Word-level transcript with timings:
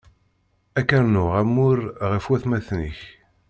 Ad 0.79 0.85
k-rnuɣ 0.87 1.31
amur 1.41 1.79
ɣef 2.11 2.23
watmaten-ik. 2.29 3.01